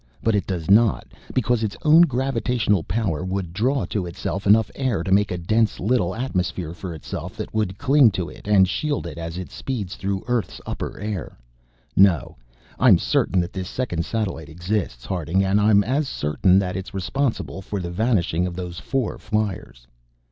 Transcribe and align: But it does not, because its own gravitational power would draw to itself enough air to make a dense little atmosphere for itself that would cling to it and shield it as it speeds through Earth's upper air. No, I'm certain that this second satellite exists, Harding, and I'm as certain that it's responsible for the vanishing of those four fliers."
But 0.23 0.33
it 0.33 0.47
does 0.47 0.67
not, 0.71 1.09
because 1.31 1.63
its 1.63 1.77
own 1.83 2.01
gravitational 2.07 2.81
power 2.83 3.23
would 3.23 3.53
draw 3.53 3.85
to 3.85 4.07
itself 4.07 4.47
enough 4.47 4.71
air 4.73 5.03
to 5.03 5.11
make 5.11 5.29
a 5.29 5.37
dense 5.37 5.79
little 5.79 6.15
atmosphere 6.15 6.73
for 6.73 6.95
itself 6.95 7.37
that 7.37 7.53
would 7.53 7.77
cling 7.77 8.09
to 8.17 8.27
it 8.27 8.47
and 8.47 8.67
shield 8.67 9.05
it 9.05 9.19
as 9.19 9.37
it 9.37 9.51
speeds 9.51 9.93
through 9.95 10.23
Earth's 10.25 10.59
upper 10.65 10.99
air. 10.99 11.37
No, 11.95 12.35
I'm 12.79 12.97
certain 12.97 13.39
that 13.41 13.53
this 13.53 13.69
second 13.69 14.03
satellite 14.03 14.49
exists, 14.49 15.05
Harding, 15.05 15.43
and 15.43 15.61
I'm 15.61 15.83
as 15.83 16.07
certain 16.09 16.57
that 16.57 16.75
it's 16.75 16.95
responsible 16.95 17.61
for 17.61 17.79
the 17.79 17.91
vanishing 17.91 18.47
of 18.47 18.55
those 18.55 18.79
four 18.79 19.19
fliers." 19.19 19.85